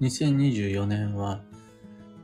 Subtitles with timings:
[0.00, 1.40] 2024年は、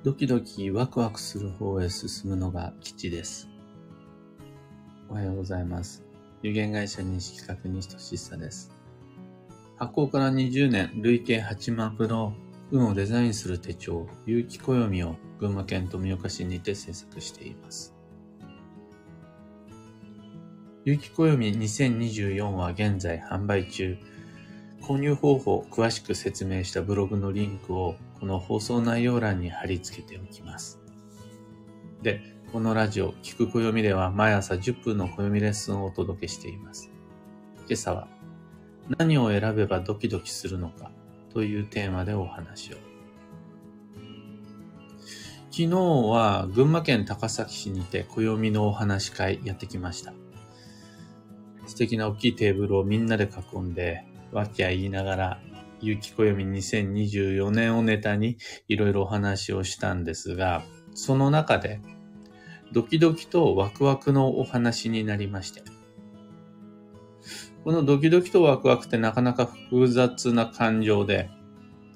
[0.03, 3.49] ドキドキワクワクする方へ進むのが基地です。
[5.09, 6.03] おはようございます。
[6.43, 8.73] 有限会社西企画西俊久です。
[9.77, 12.35] 発行から20年、累計8万部の
[12.73, 17.95] 運をデザインする手帳、有機暦を群馬県富岡市にて制作しています。
[20.85, 23.97] 有機暦2024は現在販売中。
[24.91, 30.81] 購入方法を詳しく説明したブログのリンクをこの放送内容欄に貼り付けておきます。
[32.03, 32.21] で、
[32.53, 36.91] このラジオ、聞く暦では毎朝10分の暦レッスンをお届けしています。
[37.69, 38.09] 今朝は
[38.99, 40.91] 何を選べばドキドキするのか
[41.33, 42.77] というテーマでお話を。
[45.53, 50.13] 昨日は群馬県高崎市にて暦のお話会やってきました。
[51.67, 55.41] 素敵な大きいテーブルをみんなで囲んで、わきゃ言いながら、
[55.81, 58.37] ゆきこよみ2024年をネタに
[58.69, 60.63] いろいろお話をしたんですが、
[60.95, 61.81] その中で、
[62.73, 65.63] ドキドキとワクワクのお話になりまして。
[67.65, 71.31] このドキドキとワクワクってなかなか複雑な感情で、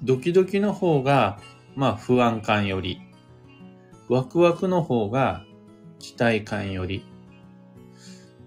[0.03, 1.39] ドキドキの方が、
[1.75, 3.01] まあ不安感より、
[4.09, 5.43] ワクワクの方が
[5.99, 7.05] 期待感より、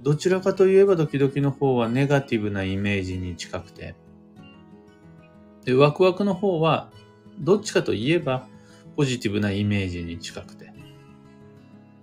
[0.02, 3.94] どちらかといえばドキドキの方はネガティブなイメージに近くて、
[5.64, 6.90] で、ワクワクの方は
[7.40, 8.46] どっちかといえば
[8.96, 10.72] ポジティブなイメージに近くて。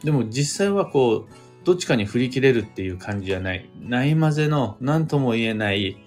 [0.03, 3.69] でも実際はこう、どっちかに振り切れるっていう感じじゃない。
[3.79, 5.97] ないまぜの何とも言えない、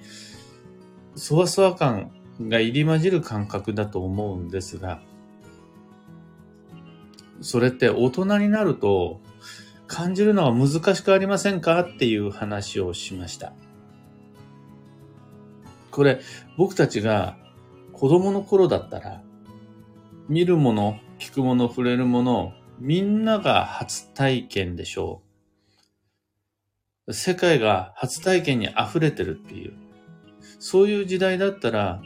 [1.17, 5.03] そわそわ感が入り混じる感覚だと思うんですが、
[7.41, 9.21] それって大人になると
[9.89, 11.81] 感じるのは難しくありませんか？
[11.81, 13.53] っていう話をしました。
[15.91, 16.21] これ、
[16.57, 17.37] 僕たちが
[17.93, 19.23] 子供の頃だったら、
[20.29, 25.23] 見るもの、聞くもの、触れるもの、みんなが初体験でしょ
[27.09, 27.13] う。
[27.15, 29.73] 世界が初体験に溢れてるっていう。
[30.61, 32.03] そういう時代だったら、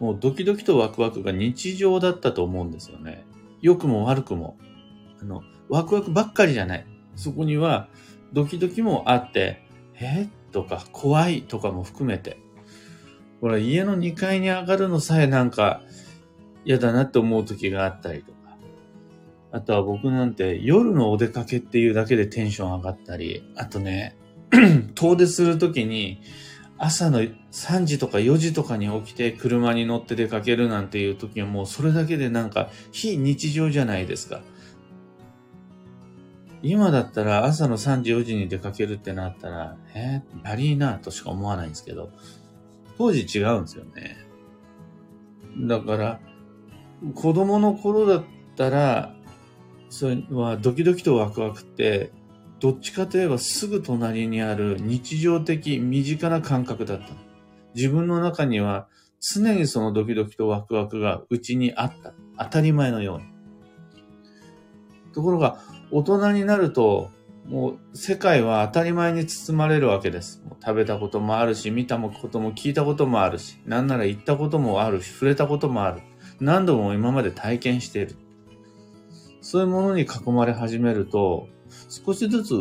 [0.00, 3.24] もうドキドキとワクワクが日常だったと思うんですよね。
[3.60, 4.56] 良くも悪くも。
[5.20, 6.86] あの、ワクワクばっかりじゃない。
[7.16, 7.88] そこには
[8.32, 10.28] ドキドキもあって、え？
[10.52, 12.38] とか怖いとかも含めて。
[13.40, 15.82] これ家の2階に上がるのさえなんか
[16.64, 18.36] 嫌だなって思う時があったりとか。
[19.52, 24.16] あとは僕なんて夜のお出かけっていうだけでテンション上がったり、あとね、
[24.94, 26.20] 遠出するときに
[26.78, 34.40] 朝の3時とか4時とかに起きて車に乗って出かけるなんていう時はもうそれだけでなんか非日常じゃないですか。
[36.68, 42.10] 今だったら朝の3時4時に出かけるってなったら、えー、バリーなとしか思わないんですけど、
[42.98, 44.16] 当時違うんですよね。
[45.58, 46.20] だから、
[47.14, 48.24] 子供の頃だっ
[48.56, 49.14] たら、
[49.90, 52.10] それはドキドキとワクワクって、
[52.58, 57.06] どっちかといえばすぐ隣にある日常的、身近な感覚だった。
[57.74, 58.88] 自分の中には
[59.20, 62.14] 常にそのドキドキとワクワクがうちにあった。
[62.38, 63.24] 当たり前のように。
[65.12, 65.58] ところが、
[65.90, 67.10] 大人になると、
[67.46, 70.42] もう世界は当たり前に包まれるわけです。
[70.60, 76.02] 食べたこともあるし、見たことも聞いたこともあるし、なんなら行ったこともあるし、触れたこともある。
[76.40, 78.16] 何度も今まで体験している。
[79.40, 81.48] そういうものに囲まれ始めると、
[81.88, 82.54] 少しずつ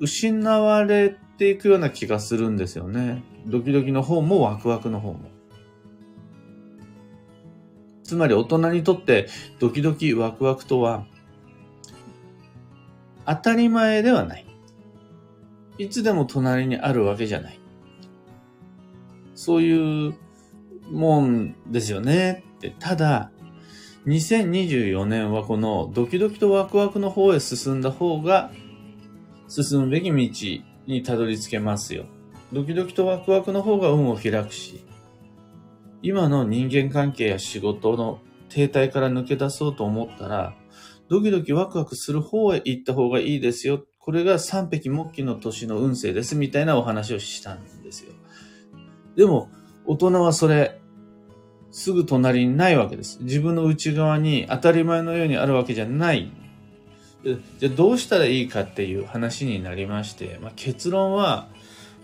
[0.00, 3.22] 失われていくような気がするんですよね。
[3.46, 5.20] ドキドキの方もワクワクの方も。
[8.02, 9.28] つまり大人にとって
[9.58, 11.06] ドキドキワクワクとは
[13.26, 14.46] 当たり前ではない。
[15.78, 17.60] いつでも隣にあるわけじゃない。
[19.34, 20.14] そういう
[20.90, 22.74] もんですよねって。
[22.78, 23.30] ただ、
[24.06, 28.50] 2024年はこのドキドキとワクワクの方へ進んだ方が
[29.48, 32.06] 進むべき道にたどり着けますよ。
[32.52, 34.84] ドキドキとワクワクの方が運を開くし、
[36.02, 38.18] 今の人間関係や仕事の
[38.48, 40.54] 停滞から抜け出そうと思ったら、
[41.12, 43.84] ドキドキワクワクする方へ行った方がいいですよ。
[43.98, 48.14] これが三匹木器の年の運勢ですみたいなお話をしたんですよ。
[49.14, 49.50] でも、
[49.84, 50.80] 大人はそれ、
[51.70, 53.18] すぐ隣にないわけです。
[53.20, 56.32] 自分の内側に当たり前のようにあるわけじゃない。
[57.58, 61.46] じゃあどうしたらいいかっていう話になりまして、まあ、結論は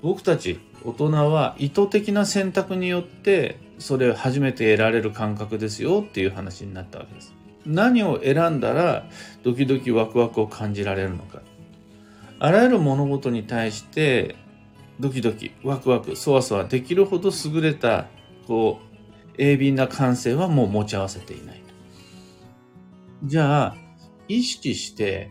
[0.03, 7.38] 僕たち大人は意図的な選択によってそれを初めて得られる感覚ですよっていう話になったわけです。
[7.69, 9.05] 何を選んだら
[9.45, 11.43] ドキドキワクワクを感じられるのか。
[12.41, 14.37] あらゆる物事に対して
[15.01, 18.07] ドキドキワクワクそわそわできるほど優れた
[18.47, 18.81] こ
[19.37, 21.59] う鋭敏な感性はもう持ち合わせていない
[23.25, 23.77] じゃあ、
[24.29, 25.31] 意識して、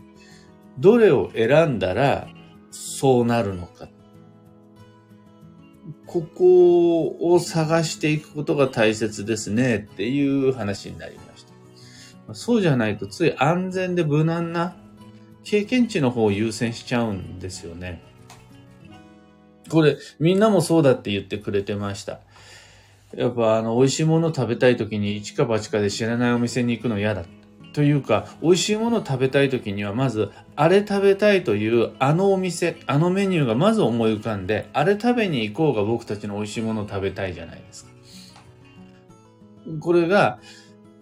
[0.78, 2.28] どれを選んだら
[2.72, 3.88] そうなるのか。
[6.06, 11.27] ここを探していくことが大切ですねっていう話になりました。
[12.34, 14.76] そうじゃないとつい安全で無難な
[15.44, 18.04] 経験値の方を優先しちゃうんですよね。
[19.70, 22.20] これ、みんなもそうだって言ってくれてました。
[23.16, 27.24] やっぱあの、美味しいもの食べたい時に一か八かで知らないお店に行くの嫌だ。
[27.74, 37.92] というか、美味しいもの食べたい時にはまず、あれ食べたいというあのお店、あのメニューがまず思い浮かんで、あれ食べに行こうが僕たちの美味しいものを食べたいじゃないですか。
[39.80, 40.40] これが、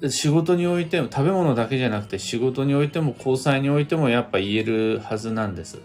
[0.10, 5.82] 仕事においても、食べ物だけじゃなくて仕事においても交際においてもやっぱ言えるはずなんです。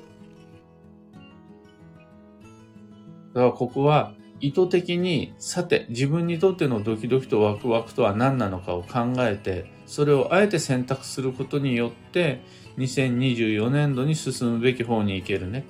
[3.34, 12.42] だからここは意図的に、さて、自分にとってのドキドキとワクワクとは何なのかを考えて、それをあえて選択することによって、
[12.78, 15.66] 2024年度に進むべき方に行けるね。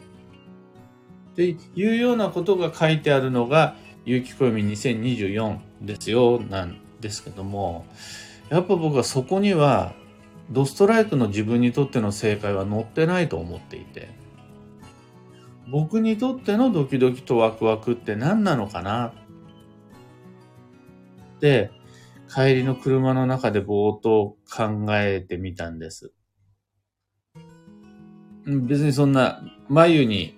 [1.33, 7.87] っていうようなことが書いてあるのが、有機暦2024ですよ、なんですけども、
[8.51, 9.95] やっぱ僕はそこには、
[10.51, 14.11] ドストライクの自分にとっての正解は載ってないと思っていて、
[15.71, 19.15] 僕にとってのドキドキとワクワクって何なのかな？
[21.37, 21.71] って
[22.29, 26.13] 帰りの車の中でぼーっと考えてみたんです。
[28.45, 30.37] 別にそんな眉に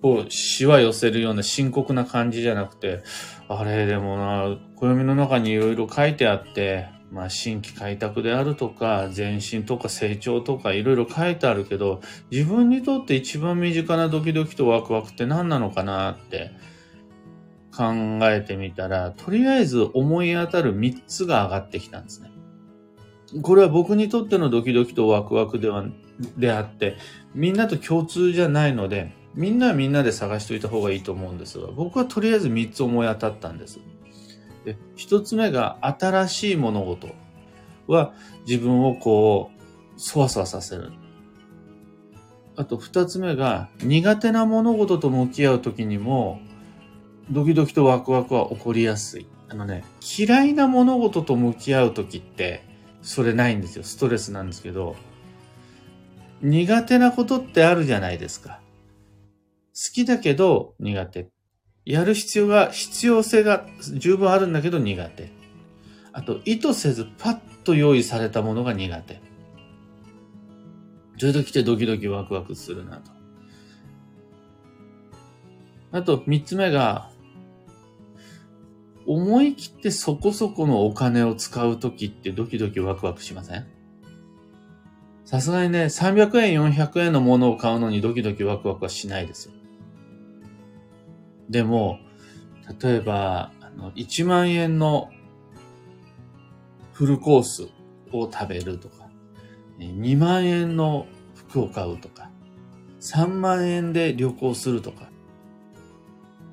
[0.00, 3.02] こうしわ寄せるような深刻な感じじゃなくて、
[3.48, 12.00] あれでもな、暦の中にいろいろ書いてあって、まあ、新規開拓であるとか、前進とか成長とかいろいろ書いてあるけど、
[12.32, 16.50] 自分にとって一番身近なドキドキとワクワクって何なのかなって
[17.76, 22.32] 考えてみたら、とりあえず思い当たる3つが上がってきたんですね。
[23.42, 25.84] これは僕にとってのドキドキとワクワクでは、
[26.36, 26.96] であって、
[27.32, 33.78] みんなと共通じゃないので、みんなはみんなで探しといた方がいいと思うんですが、僕はとりあえず3つ思い当たったんです。
[34.64, 37.08] で、一つ目が新しい物事
[37.86, 38.12] は
[38.46, 39.60] 自分をこう、
[39.96, 40.92] そわそわさせる。
[42.56, 46.40] あと二つ目が苦手な物事と向き合うときにも
[47.30, 49.26] ドキドキとワクワクは起こりやすい。
[49.48, 49.84] あのね、
[50.18, 52.64] 嫌いな物事と向き合うときって
[53.02, 53.84] それないんですよ。
[53.84, 54.96] ストレスなんですけど、
[56.42, 58.60] 苦手なことってあるじゃないですか。
[59.74, 61.28] 好きだけど苦手。
[61.84, 65.30] やる必要が、必要性が十分あるんだけど苦手。
[66.12, 69.20] あと、意図せずパッと用意されたものが苦手。
[71.18, 73.10] そういう時ってドキドキワクワクするなと。
[75.92, 77.10] あと、三つ目が、
[79.06, 83.66] 思い切ってそこそこのお金を使うときってドキドキワクワクしません？
[85.26, 89.54] さすがにね、300円、400円のものを買うのにドキドキワクワクはしないですよ。
[91.54, 92.00] でも、
[92.82, 95.08] 例えば、あの、1万円の
[96.92, 97.68] フルコース
[98.10, 99.08] を食べるとか、
[99.78, 101.06] 2万円の
[101.36, 102.28] 服を買うとか、
[103.00, 105.10] 3万円で旅行するとか、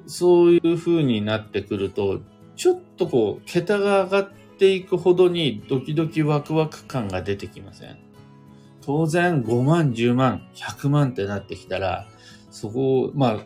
[0.05, 2.21] そういう風になってくると、
[2.55, 7.97] ちょっとこう、桁が上がっていくほどにドキドキワクワク感が出てきません？
[8.81, 12.05] 当然5万、10万、100万ってなってきたら、
[12.51, 13.39] そこを、まあ、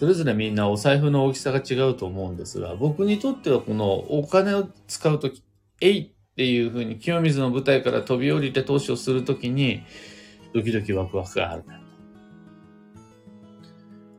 [0.00, 5.42] それぞれみんなお財布の大きさが違うと思うんですが、僕にとってはこのお金を使うとき、
[5.82, 9.82] えいっていうふうに清水の舞台から飛び降りて投資をするときに、
[10.54, 11.64] ドキドキワクワクがある。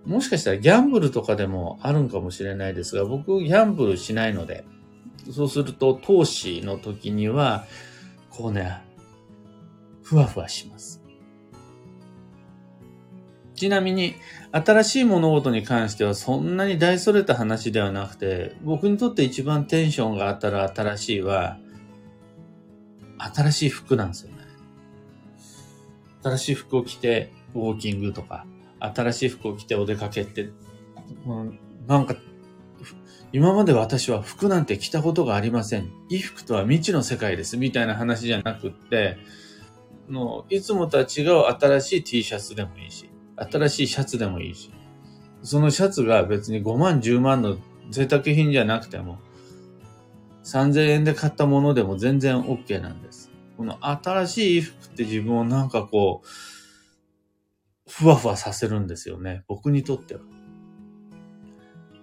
[0.06, 4.64] もしかしたらギャンブルとかでもあるんかもしれないですが、僕ギャンブルしないので、
[5.32, 7.66] そうすると投資の時には、
[8.30, 8.84] こうね、
[10.04, 11.01] ふわふわします。
[13.62, 14.16] ちなみに、
[14.52, 21.60] 新しい物事に関してはそんなに大それた話ではなくて、僕にとって一番テンションがあったら新しいは、
[23.20, 24.38] 新しい服なんですよね。
[26.24, 28.48] 新しい服を着てウォーキングとか、
[28.80, 30.50] 新しい服を着てお出かけって、
[31.88, 32.16] なんか、
[33.32, 35.92] 今まで私は服なんて着たことがありません。
[36.10, 37.58] 衣服とは未知の世界です。
[37.58, 39.20] みたいな話じゃなくって、
[40.10, 43.11] のいつもとは違う新しい T シャツでもいいし、
[43.50, 44.72] 新しいシャツでもいいし、
[45.44, 47.58] そのシャツが別に5万、10万の
[47.90, 49.20] 贅沢品じゃなくても、
[50.44, 53.32] 3000円で買ったものでも全然 OK なんです。
[53.58, 56.28] この新しい衣服って自分をなんかこう、
[57.90, 59.44] ふわふわさせるんですよね。
[59.48, 60.22] 僕にとっては。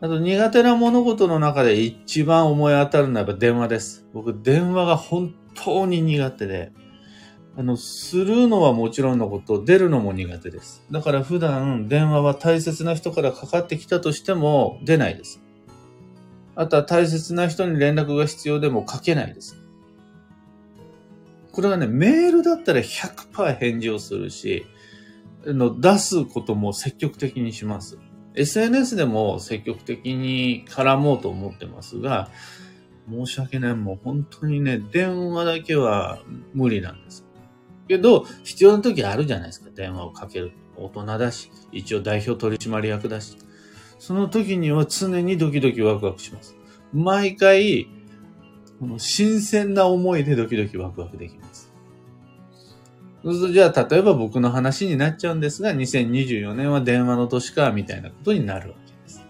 [0.00, 4.06] あと苦手な物事の中で一番思い当たるのはやっぱ電話です。
[4.12, 6.72] 僕、電話が本当に苦手で、
[7.56, 10.84] あの、するのはもちろんのこと、出るのも苦手です。
[10.90, 15.40] だから普段電話は大切な人からかかってきたとしても出ないです。
[16.54, 19.56] あとは大切な人に連絡が必要でもかけないです。
[21.52, 24.66] これはね、メールだったら100%返事をするし、
[25.44, 27.98] の出すことも積極的にします。
[28.34, 32.30] SNS でも積極的に絡もうと思ってますが、
[33.10, 33.74] 申し訳ない。
[33.74, 36.20] もう本当にね、電話だけは
[36.54, 37.24] 無理なんです。
[37.88, 39.70] けど、必要な時あるじゃないですか。
[39.74, 40.52] 電話をかける。
[40.76, 43.36] 大人だし、一応代表取締役だし。
[43.98, 46.56] その時には常にドキドキワクワクします。
[46.92, 47.88] 毎回、
[48.78, 51.72] この新鮮な思いでドキドキワクワクできます。
[53.24, 59.26] そうすると、じゃあ、例えば僕の話になっちゃうんですが、2024年は電話の年か、みたいなことになるわけです。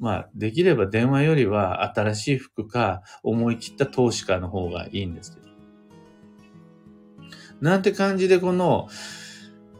[0.00, 5.47] まあ、できれば電話よりは新しい服か、思い切った投資かの方がいいんですけど。
[7.60, 8.88] なんて感じで、この、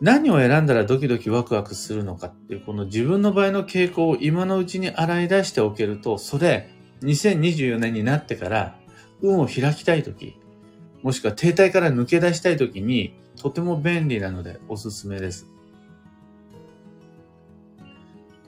[0.01, 6.71] 何を選んだらドキドキワクワクするのかっていう、この自分の場合の傾向を今のうちに洗い出しておけると、それ、
[7.03, 8.79] 2024年になってから、
[9.21, 10.37] 運を開きたいとき、
[11.03, 15.47] もしくは停滞から抜け出したいときに、とても便利なのでおすすめです。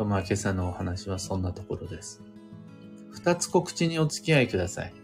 [0.00, 2.22] と、まあ今朝のお話はそんなところです。
[3.12, 4.99] 二つ告知にお付き合いください。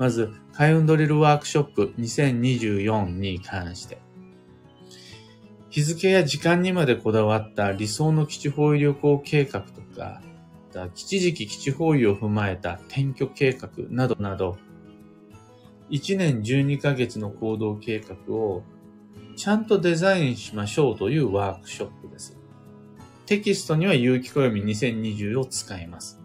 [0.00, 3.98] まず、開運ドリルワークショップ2024に関して。
[5.68, 10.22] 日付や時間にまでこだわった理想の吉方位旅行計画とか、
[10.94, 14.56] 基地時期基地方位を踏まえた転居計画などなど、
[15.90, 18.62] 1年12ヶ月の行動計画を
[19.36, 22.38] ちゃんとデザインしましょうというワークショップです。
[23.26, 26.22] テキストには有機暦2020を使います。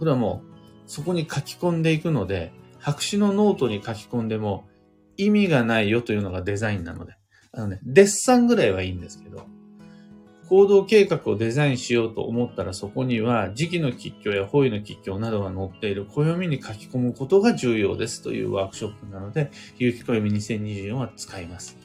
[0.00, 0.50] これはもう
[0.86, 4.68] そこに書き込んでいくので、白紙のノートに書き込んでも
[5.16, 7.14] 意味がないよというのがデザインなので、
[7.52, 9.46] あのね、デッサンぐらいはいいんですけど、
[10.48, 21.76] 行動計画をデザインしようと思ったらそこには時期の吉凶や方位の吉凶などが載っている暦に書き込むことが重要ですというワークショップなので、有機暦2024は使います。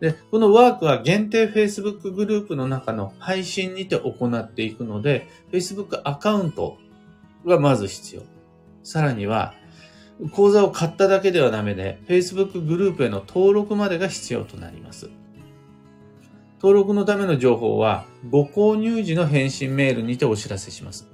[0.00, 6.78] で、このワークは限定 Facebook グループの中の配信にて行っていくので、Facebook アカウント
[7.46, 8.22] がまず必要。
[8.82, 9.54] さらには、
[10.32, 15.10] 講座を買っただけではダメで、Facebook グループへの登録までが必要となります。
[16.56, 21.08] 登録のための情報は、ご購入時の返信メールにてお知らせします。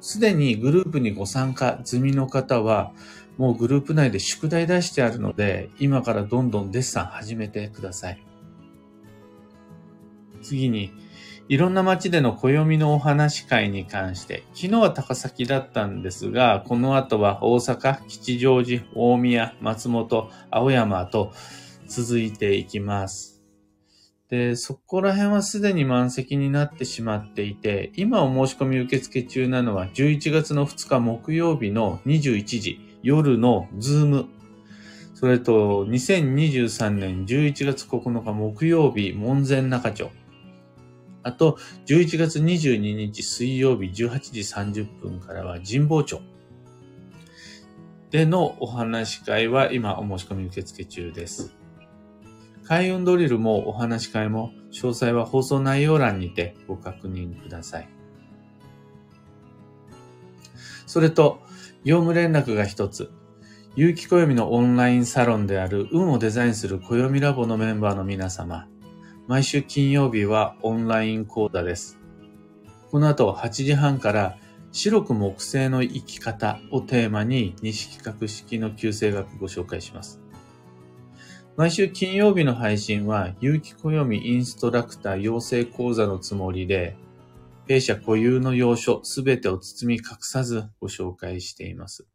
[0.00, 2.92] すでにグループにご参加済みの方は、
[3.38, 8.22] もうグループ内で宿題出してあるので、今からどんどんデッサン始めてください。
[10.42, 10.92] 次に、
[11.46, 21.32] いろんな街での暦のお話会に関して、昨日は高崎だったんですが、この後は大阪、吉祥寺、大宮、松本、青山と
[21.86, 23.42] 続いていきます。
[24.30, 34.26] で、そこら辺はすでに満席になってしまっていて、今お申し込み受付中なのは11月の2日木曜日の21時、夜のズーム。
[35.12, 40.10] それと、2023年11月9日木曜日、門前仲町。
[41.24, 44.40] あと、11月22日水曜日18時
[44.84, 46.20] 30分からは神保町。
[48.10, 51.56] でのお話し会は今お申し込み受付中です。
[52.64, 57.88] 開運ドリルもお話し会も詳細は放送内容欄にてご確認ください。
[60.86, 61.40] それと、
[61.84, 63.10] 業務連絡が一つ。
[63.76, 68.68] 有機暦のオンラインサロンである運をデザインする暦ラボのメンバーの皆様。
[69.26, 71.98] 毎週金曜日はオンライン講座です。
[72.90, 74.36] この後8時半から
[74.70, 80.20] 白く木星の生き方をテーマに西企画式の旧星学ご紹介します。
[81.56, 86.94] 毎週金曜日の配信は有機暦インストラクター養成講座のつもりで
[87.66, 92.06] 弊社固有の要所すべてを包み隠さずご紹介しています。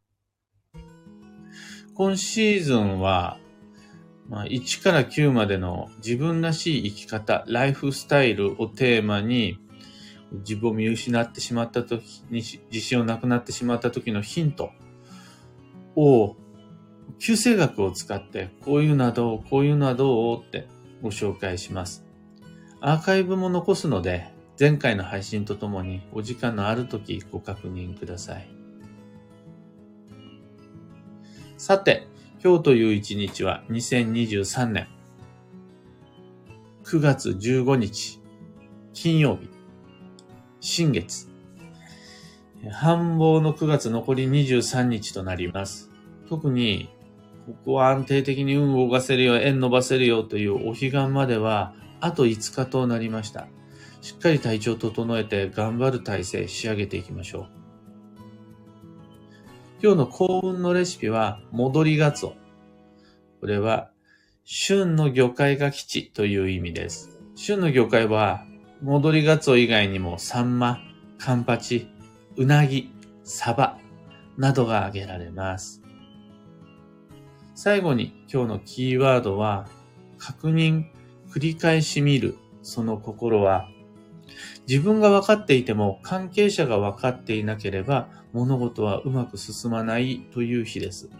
[1.94, 3.40] 今シーズンは
[4.30, 9.58] まあ、1から9までの自分らしい生き方、ライフスタイルをテーマに、
[10.32, 14.70] 自分を見失ってしまった時に、自信をなくなってしまった時のヒント
[15.96, 16.36] を、
[17.18, 20.68] 旧星学を使って、こういうのはどう、こういうのはどうって
[21.02, 22.06] ご紹介します。
[22.80, 28.48] アーカイブも残すので、前回の配信とともにお時間のある時ご確認ください。
[31.56, 32.06] さて、
[32.42, 34.88] 今日という一日は2023年。
[36.84, 38.18] 9月15日、
[38.94, 39.50] 金曜日、
[40.58, 41.28] 新月。
[42.72, 45.90] 繁忙の9月残り23日となります。
[46.30, 46.88] 特に、
[47.46, 53.48] ここは安定的に運を動かせるよ、円伸ばせるよというお彼岸までは、あと5日となりました。
[54.00, 57.59] しっかり体調整えて頑張る体制仕上げていきましょう。
[59.82, 62.34] 今日の幸運のレシピは、戻りがつお。
[63.40, 63.90] これは、
[64.44, 67.18] 旬の魚介が基地という意味です。
[67.34, 68.44] 旬の魚介は、
[68.82, 70.80] 戻りがつお以外にも、サンマ、
[71.18, 71.88] カンパチ、
[72.36, 72.92] うなぎ、
[73.24, 73.78] サバ
[74.36, 75.80] などが挙げられます。
[77.54, 79.66] 最後に今日のキーワードは、
[80.18, 80.90] 確認、
[81.30, 83.66] 繰り返し見る、その心は、
[84.70, 91.10] 自分が分かっていても関係者が分かっていなければ物事はうまく進まないという日です。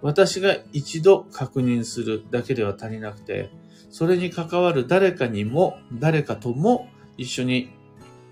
[0.00, 3.50] 私が一度確認するだけでは足りなくて、
[3.90, 7.72] それに関わる誰かにも、誰かとも一緒に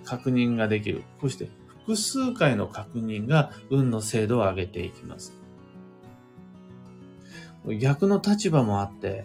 [0.04, 1.02] 確認ができる。
[1.20, 5.32] こうして複数回の確認が運の精度を上げていきます。
[7.80, 9.24] 逆の立場もあって、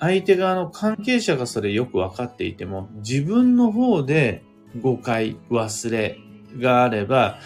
[0.00, 4.42] 相手側の関係者がそれよくわかっていても、自分の方で
[4.80, 6.18] 誤解、忘れ
[6.58, 7.38] があれば、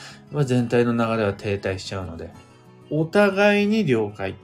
[0.45, 2.31] 全体の流れは停滞しちゃうので、
[2.91, 4.37] お互いに了解、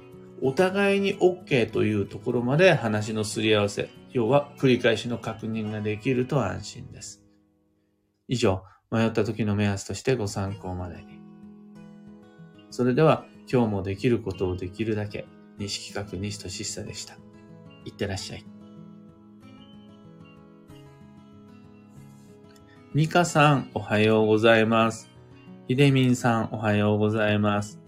[0.43, 7.23] お互いに OK というところまで話のすり合わせ、要は繰り返しの確認ができると安心です。
[8.27, 11.21] 以上、迷った時の目安としてご参考までに。
[12.71, 15.27] それでは、今日もできることをできるだけ、
[15.59, 17.30] 西企画西俊久でした。
[17.85, 18.45] いってらっしゃい。
[22.93, 25.09] ミカさん、おはようございます。
[25.69, 27.81] ひでみんさん、おはようございます。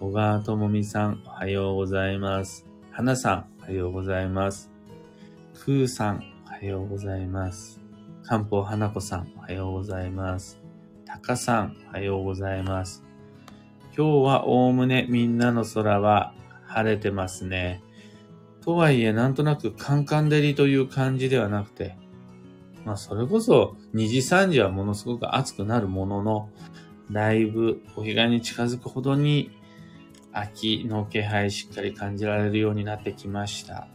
[0.00, 2.66] 小川ともみさん、おはようございます。
[2.90, 4.72] はなさん、おはようございます。
[5.54, 7.80] くーさん、おはようございます。
[8.24, 10.60] かんぽうはなこさん、おはようございます。
[11.04, 13.04] たかさん、おはようございます。
[13.96, 16.34] 今日はおおむねみんなの空は
[16.66, 17.83] 晴れてますね。
[18.64, 21.96] とはいえ、なんとなくカンカン照りという感じではなくて、
[22.86, 26.48] まあ、それこそ2時3時はものすごく暑くなるものの、
[27.10, 29.50] だいぶお彼岸に近づくほどに
[30.32, 33.86] 秋の気配しっかり感じられるようになってきました。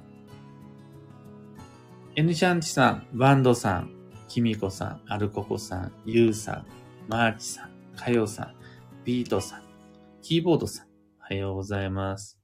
[2.15, 3.89] エヌシャンチさん、バンドさん、
[4.27, 6.65] キミコさん、アルココさん、ユウさん、
[7.07, 8.55] マーチさん、カヨさん、
[9.03, 9.63] ビートさん、
[10.21, 10.87] キーボードさん、
[11.21, 12.38] おはようございます。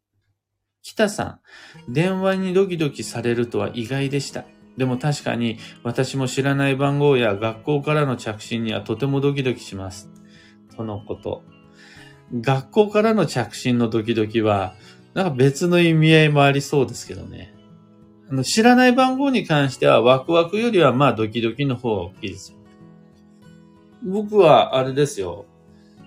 [0.86, 1.40] 北さ
[1.88, 4.46] ん、電話にドキドキされるとは意外でした。
[4.78, 10.12] でも確かに私も知らない番号や学校からの着信にはとてもドキドキします。
[10.78, 11.42] とのこと。
[12.40, 14.76] 学校からの着信のドキドキは、
[15.16, 17.56] なんか別の意味合いもありそうですけどね。
[18.30, 22.60] あの知らない番号に関してはワクワクよりはまあドキドキの方が大きいですよ。
[24.04, 25.46] 僕はあれですよ。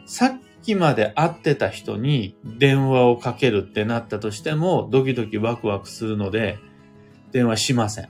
[0.07, 6.59] さっきまで会ってた人に電話をかけるってなったとしてもドキドキワクワクするので
[7.33, 8.09] 電話しません。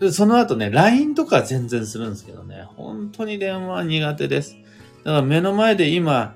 [0.00, 4.56] でその後ね、LINE とか全然するんですけどね、本当に電話苦手です。
[5.04, 6.34] だから目の前で今、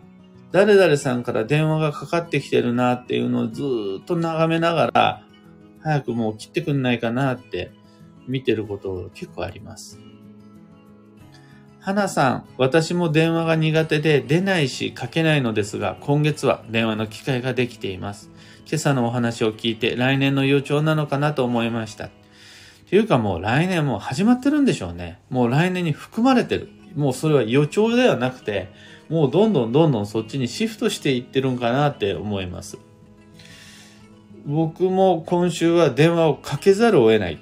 [0.53, 3.63] 誰々さんから電話がかかってきてるなっていうのをず
[4.03, 5.27] っと眺めながら、
[5.81, 7.73] 早くもう切ってくんないかなって
[8.29, 9.99] 見てること結構あります。
[11.85, 18.31] 花さん、私も電話が苦手で出ないしかけないのですが、今月は電話の機会ができています。
[18.67, 22.09] 今朝のお話を聞いて来年の予兆なのかなと思いました。
[22.89, 25.21] ていうかもう来年もう始まってるんでしょうね。
[25.29, 26.71] もう来年に含まれてる。
[26.97, 28.73] もうそれは予兆ではなくて、
[29.11, 32.79] もうどんどんどんどんそっちにシフトしていってるんかなって思います。
[34.47, 37.39] 僕も今週は電話をかけざるを得ない。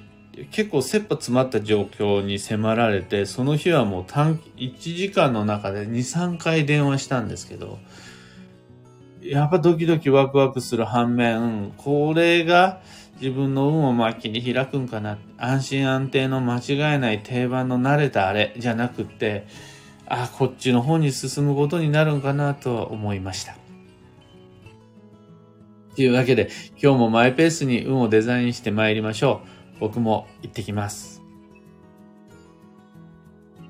[0.51, 7.79] 結構切羽詰まった状況に迫られて、その日はもう短、1時間の中で2、3回電話したんですけど、
[9.21, 12.81] やっぱドキドキワクワクする反面、これが
[13.21, 15.17] 自分の運を巻きに開くんかな。
[15.37, 19.45] 安心安定の間違いない定番の慣れたあれじゃなくって、
[20.07, 23.55] あ、こっちの方に進むことになるんかなとは思いました。
[25.95, 26.49] というわけで、
[26.81, 29.52] 今日もマイペースに運をデザインして参りましょう。
[29.83, 31.12] 僕も行ってきます。